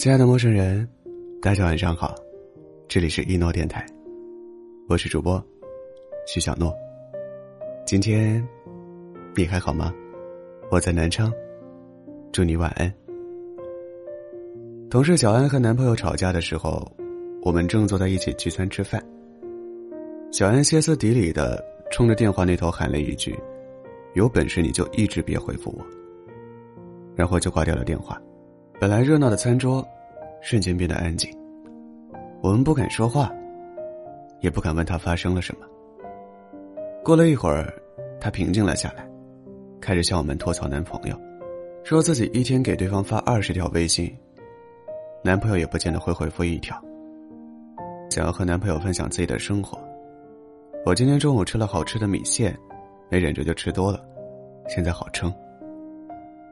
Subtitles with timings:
[0.00, 0.88] 亲爱的陌生人，
[1.42, 2.14] 大家晚上好，
[2.88, 3.84] 这里是一诺电台，
[4.88, 5.44] 我是主播
[6.26, 6.74] 徐小诺。
[7.84, 8.42] 今天
[9.36, 9.92] 你还好吗？
[10.70, 11.30] 我在南昌，
[12.32, 12.90] 祝你晚安。
[14.88, 16.90] 同事小安和男朋友吵架的时候，
[17.42, 19.06] 我们正坐在一起聚餐吃饭。
[20.32, 21.62] 小安歇斯底里的
[21.92, 23.38] 冲着电话那头喊了一句
[24.16, 25.86] ：“有本事你就一直别回复我。”
[27.14, 28.18] 然后就挂掉了电话。
[28.80, 29.86] 本来热闹的餐桌，
[30.40, 31.30] 瞬间变得安静。
[32.40, 33.30] 我们不敢说话，
[34.40, 35.66] 也不敢问他发生了什么。
[37.04, 37.70] 过了一会儿，
[38.18, 39.06] 他平静了下来，
[39.82, 41.14] 开始向我们吐槽男朋友，
[41.84, 44.16] 说自己一天给对方发二十条微信，
[45.22, 46.74] 男朋友也不见得会回复一条。
[48.08, 49.78] 想要和男朋友分享自己的生活，
[50.86, 52.56] 我今天中午吃了好吃的米线，
[53.10, 54.02] 没忍住就吃多了，
[54.68, 55.30] 现在好撑。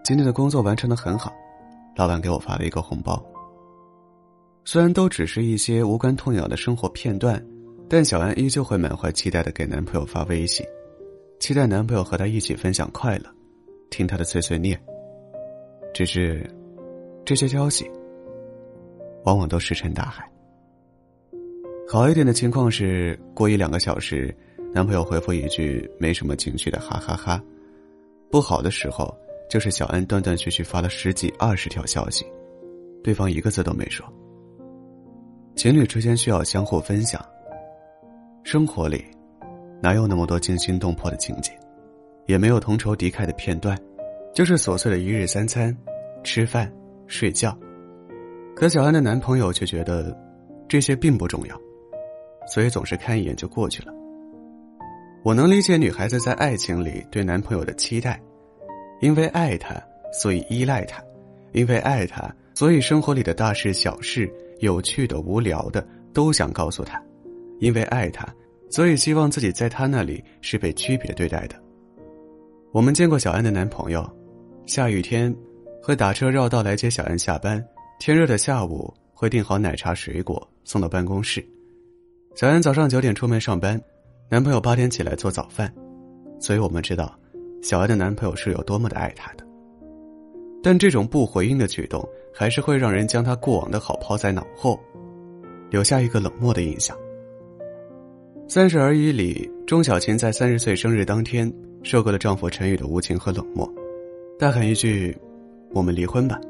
[0.05, 1.33] 今天的工作完成的很好。
[1.99, 3.21] 老板给我发了一个红包。
[4.65, 7.45] 虽然都只是一些无关痛痒的生活片段，
[7.89, 10.65] 但小安依旧会满怀期待的给男朋友发微信，
[11.41, 13.25] 期待男朋友和她一起分享快乐，
[13.91, 14.81] 听她的碎碎念。
[15.93, 16.49] 只是，
[17.25, 17.91] 这些消息，
[19.25, 20.31] 往往都石沉大海。
[21.89, 24.33] 好一点的情况是，过一两个小时，
[24.73, 27.43] 男朋友回复一句没什么情绪的哈哈哈；
[28.31, 29.13] 不好的时候。
[29.49, 32.27] 就是小安断断续续发了十几二十条消息，
[33.03, 34.07] 对方一个字都没说。
[35.57, 37.25] 情侣之间需要相互分享。
[38.45, 39.05] 生活里，
[39.83, 41.53] 哪有那么多惊心动魄的情节，
[42.27, 43.77] 也没有同仇敌忾的片段，
[44.35, 45.77] 就是琐碎的一日三餐，
[46.23, 46.73] 吃饭、
[47.07, 47.57] 睡觉。
[48.55, 50.17] 可小安的男朋友却觉得，
[50.69, 51.61] 这些并不重要，
[52.47, 53.93] 所以总是看一眼就过去了。
[55.25, 58.21] 我能理解女孩子在爱情里对男朋友的期待。
[59.01, 59.75] 因为爱他，
[60.13, 61.01] 所以依赖他；
[61.53, 66.99] 因为爱他，所以生活里的大事小事、有趣的、无聊的，都想告诉他；
[67.61, 68.27] 因为爱他，
[68.71, 71.55] 所以希望自己在他那里是被区别对待的。
[72.73, 74.05] 我们见过小安的男朋友，
[74.67, 75.35] 下雨天
[75.83, 77.61] 会打车绕道来接小安下班；
[77.99, 81.45] 天热的下午会订好奶茶、水果送到办公室。
[82.35, 83.81] 小安早上九点出门上班，
[84.29, 85.73] 男朋友八点起来做早饭，
[86.41, 87.19] 所以我们知道。
[87.61, 89.45] 小安的男朋友是有多么的爱她的，
[90.63, 94.79] 但这种不回应的举动，还是会让人将她过往的好抛在脑后，
[95.71, 96.97] 留下一个冷漠的印象。
[98.51, 101.53] 《三十而已》里，钟小琴在三十岁生日当天，
[101.83, 103.71] 受够了丈夫陈宇的无情和冷漠，
[104.39, 105.15] 大喊一句
[105.75, 106.41] ：“我们离婚吧！”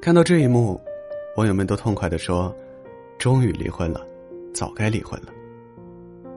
[0.00, 0.80] 看到这一幕，
[1.36, 2.54] 网友们都痛快的说
[3.18, 4.00] ：“终于离婚了，
[4.54, 5.28] 早该离婚了。”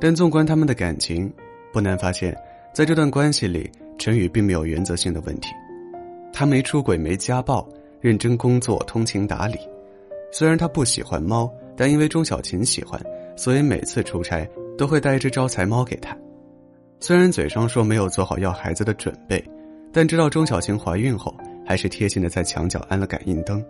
[0.01, 1.31] 但纵观他们的感情，
[1.71, 2.35] 不难发现，
[2.73, 3.71] 在这段关系里。
[3.97, 5.53] 陈宇并没有原则性的问题，
[6.33, 7.67] 他没出轨，没家暴，
[8.01, 9.57] 认真工作，通情达理。
[10.31, 12.99] 虽然他不喜欢猫，但因为钟小琴喜欢，
[13.35, 16.17] 所以每次出差都会带一只招财猫给他。
[16.99, 19.43] 虽然嘴上说没有做好要孩子的准备，
[19.91, 23.63] 但知道钟小琴怀孕后，还是贴心的在墙角安了感应灯，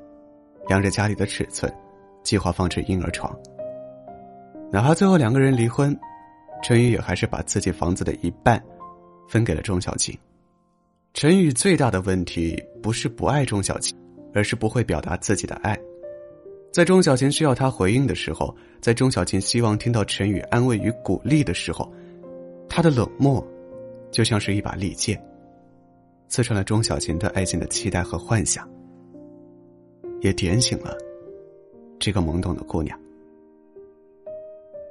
[0.68, 1.72] 量着家里的尺寸，
[2.24, 3.36] 计划放置婴儿床。
[4.72, 5.96] 哪怕最后两个人离婚，
[6.64, 8.64] 陈宇也还是把自己房子的一半。
[9.34, 10.16] 分给了钟小琴。
[11.16, 13.98] 陈宇最大的问题不是不爱钟小琴，
[14.32, 15.76] 而是不会表达自己的爱。
[16.72, 21.92] 在钟小琴需要他回应的时候，在钟小琴希望听到陈宇安慰与鼓励的时候，
[22.70, 23.44] 他的冷漠，
[24.12, 25.20] 就像是一把利剑，
[26.28, 28.70] 刺穿了钟小琴对爱情的期待和幻想，
[30.22, 30.96] 也点醒了
[31.98, 32.96] 这个懵懂的姑娘。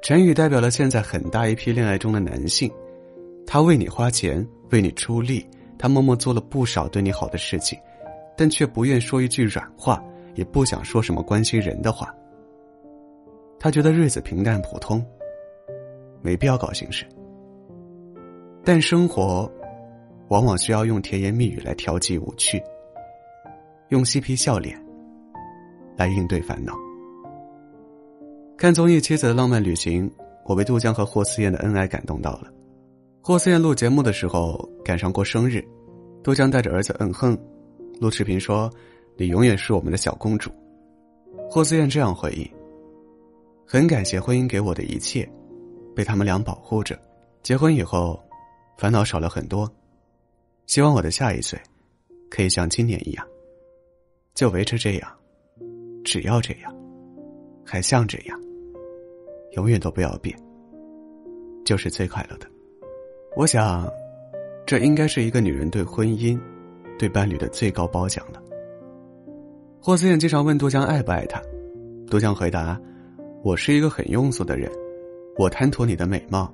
[0.03, 2.69] 陈宇代表了现在很大一批恋爱中的男性。
[3.47, 5.47] 他为你花钱，为你出力，
[5.79, 7.79] 他默默做了不少对你好的事情，
[8.37, 10.03] 但却不愿说一句软话，
[10.35, 12.15] 也不想说什么关心人的话。
[13.61, 15.05] 他觉得日子平淡普通，
[16.21, 17.07] 没必要搞形式。
[18.65, 19.51] 但生活，
[20.29, 22.63] 往往需要用甜言蜜语来调剂无趣，
[23.89, 24.81] 用嬉皮笑脸
[25.97, 26.75] 来应对烦恼。
[28.57, 30.09] 看综艺《妻子的浪漫旅行》，
[30.45, 32.52] 我被杜江和霍思燕的恩爱感动到了。
[33.25, 35.65] 霍思燕录节目的时候赶上过生日，
[36.25, 37.39] 杜江带着儿子嗯哼，
[38.01, 38.69] 录视频说
[39.17, 40.51] ：“你永远是我们的小公主。”
[41.49, 42.45] 霍思燕这样回应
[43.65, 45.31] ：“很感谢婚姻给我的一切，
[45.95, 46.99] 被他们俩保护着。
[47.45, 48.21] 结婚以后，
[48.77, 49.71] 烦恼少了很多。
[50.67, 51.57] 希望我的下一岁，
[52.29, 53.25] 可以像今年一样，
[54.35, 55.09] 就维持这样，
[56.05, 56.75] 只要这样，
[57.65, 58.37] 还像这样，
[59.53, 60.37] 永远都不要变，
[61.65, 62.51] 就是最快乐的。”
[63.35, 63.91] 我想，
[64.67, 66.39] 这应该是一个女人对婚姻、
[66.99, 68.39] 对伴侣的最高褒奖了。
[69.81, 71.41] 霍思燕经常问杜江爱不爱他，
[72.11, 72.79] 杜江回答
[73.43, 74.71] ：“我是一个很庸俗的人，
[75.39, 76.53] 我贪图你的美貌，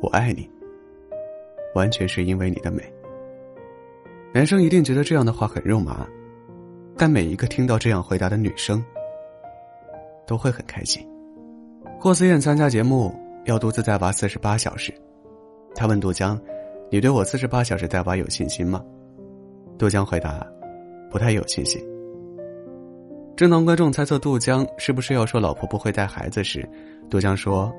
[0.00, 0.48] 我爱你，
[1.74, 2.82] 完全是因为你的美。”
[4.32, 6.06] 男生一定觉得这样的话很肉麻，
[6.96, 8.82] 但每一个听到这样回答的女生
[10.26, 11.06] 都会很开心。
[12.00, 13.14] 霍思燕参加节目
[13.44, 14.92] 要独自在娃四十八小时，
[15.74, 16.40] 他问杜江
[16.90, 18.82] ：“你对我四十八小时带娃有信心吗？”
[19.76, 20.46] 杜江回答
[21.10, 21.84] ：“不太有信心。”
[23.36, 26.68] 正当观众猜测杜江是不是要说老婆不会带孩子时，
[27.10, 27.72] 杜江说：“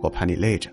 [0.00, 0.70] 我怕你累着。”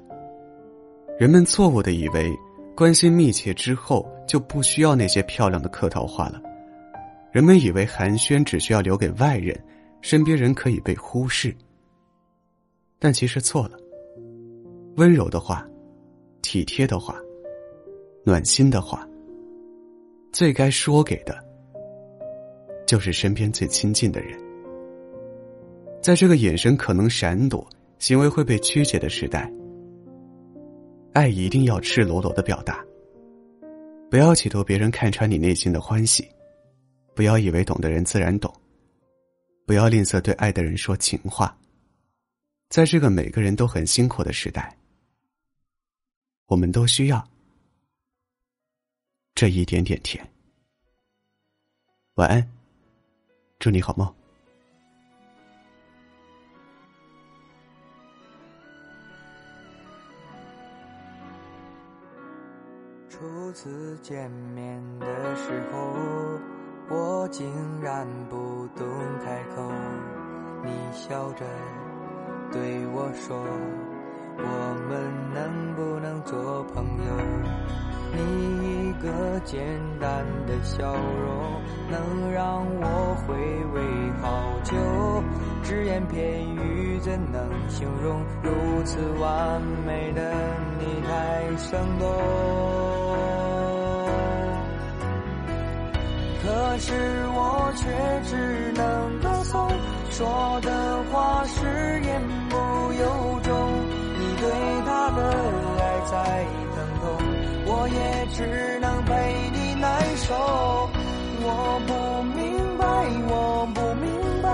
[1.17, 2.31] 人们错误的以为
[2.75, 6.39] 关系密切之后就不需要那些漂亮的客套话了，
[7.31, 9.59] 人们以为寒暄只需要留给外人，
[10.01, 11.55] 身边人可以被忽视。
[12.99, 13.77] 但其实错了。
[14.97, 15.67] 温柔的话，
[16.47, 17.19] 体贴的话，
[18.23, 19.05] 暖心的话，
[20.31, 21.37] 最该说给的。
[22.85, 24.39] 就是身边最亲近的人，
[26.01, 27.67] 在这个眼神可能闪躲、
[27.99, 29.51] 行为会被曲解的时代，
[31.11, 32.81] 爱一定要赤裸裸的表达。
[34.09, 36.25] 不要企图别人看穿你内心的欢喜，
[37.13, 38.49] 不要以为懂的人自然懂，
[39.65, 41.53] 不要吝啬对爱的人说情话。
[42.69, 44.73] 在这个每个人都很辛苦的时代，
[46.47, 47.27] 我们都需要
[49.35, 50.25] 这一点点甜。
[52.15, 52.49] 晚安。
[53.59, 54.13] 祝你好梦。
[63.09, 65.77] 初次见面的时候，
[66.95, 68.87] 我竟然不懂
[69.25, 69.71] 开口。
[70.63, 71.45] 你笑着
[72.51, 73.43] 对我说
[74.37, 74.91] ：“我们
[75.33, 77.09] 能不能做朋友？”
[78.15, 78.19] 你
[78.89, 79.59] 一个简
[79.99, 83.35] 单的笑容，能让我回
[83.73, 83.81] 味
[84.21, 84.25] 好
[84.63, 84.73] 久。
[85.61, 88.49] 只言片语怎能形容如
[88.85, 90.33] 此完美的
[90.79, 92.07] 你太生动？
[96.41, 96.93] 可是
[97.33, 97.85] 我却
[98.23, 99.69] 只能歌颂，
[100.09, 102.55] 说的话是言不
[102.93, 103.46] 由衷。
[106.07, 106.77] 你对他的爱在。
[107.69, 107.99] 我也
[108.33, 109.11] 只能陪
[109.51, 109.85] 你难
[110.17, 110.33] 受。
[111.39, 111.45] 我
[111.85, 111.91] 不
[112.23, 112.85] 明白，
[113.27, 113.33] 我
[113.75, 114.07] 不明
[114.41, 114.47] 白，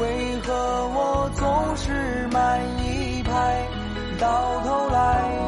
[0.00, 0.02] 为
[0.40, 0.48] 何
[0.88, 3.66] 我总是慢一拍，
[4.18, 4.96] 到头来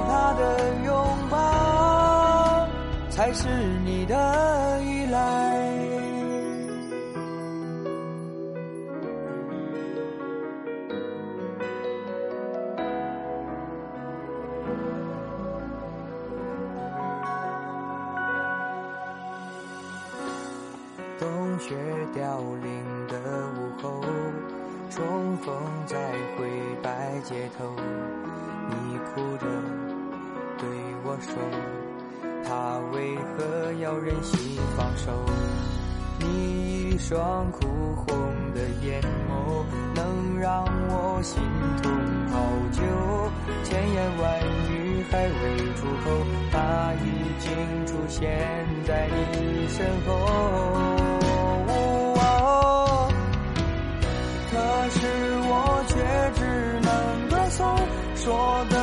[0.08, 0.42] 他的
[0.84, 0.92] 拥
[1.30, 2.68] 抱
[3.08, 3.48] 才是
[3.84, 5.49] 你的依赖。
[21.60, 21.76] 雪
[22.14, 23.18] 凋零的
[23.54, 24.00] 午后，
[24.88, 25.54] 重逢
[25.86, 26.48] 在灰
[26.82, 27.76] 白街头，
[28.70, 29.46] 你哭着
[30.56, 30.66] 对
[31.04, 31.36] 我说，
[32.42, 35.12] 他为何要忍心放手？
[36.18, 37.60] 你一双哭
[37.94, 38.06] 红
[38.54, 39.62] 的眼眸，
[39.94, 41.42] 能让我心
[41.82, 41.92] 痛
[42.32, 42.40] 好
[42.72, 42.82] 久，
[43.64, 44.40] 千言万
[44.70, 48.26] 语还未出口，他已经出现
[48.86, 50.99] 在你身后。
[54.90, 55.06] 是
[55.42, 55.94] 我却
[56.34, 57.76] 只能歌颂
[58.16, 58.79] 说的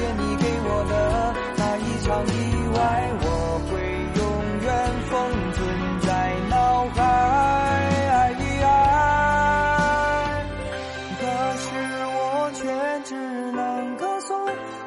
[0.00, 0.92] 谢你给我的
[1.58, 2.32] 那一场意
[2.72, 2.78] 外，
[3.20, 3.26] 我
[3.68, 3.70] 会
[4.16, 4.20] 永
[4.64, 4.68] 远
[5.10, 5.12] 封
[5.52, 5.60] 存
[6.00, 6.08] 在
[6.48, 6.56] 脑
[6.96, 7.04] 海。
[11.20, 11.22] 可
[11.60, 11.68] 是
[12.16, 12.16] 我
[12.54, 12.64] 却
[13.04, 13.12] 只
[13.52, 13.60] 能
[13.98, 14.32] 歌颂，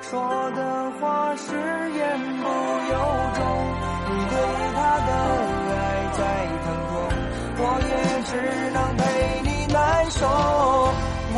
[0.01, 0.11] 说
[0.55, 0.59] 的
[0.99, 1.45] 话是
[1.93, 2.01] 言
[2.41, 2.97] 不由
[3.35, 3.39] 衷。
[4.09, 4.33] 你对
[4.73, 5.11] 他的
[5.69, 5.77] 爱
[6.17, 6.19] 在
[6.65, 6.93] 疼痛，
[7.59, 7.93] 我也
[8.25, 8.31] 只
[8.71, 9.01] 能陪
[9.43, 9.77] 你难
[10.09, 10.25] 受。
[11.35, 11.37] 我